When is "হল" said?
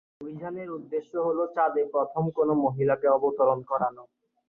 1.27-1.39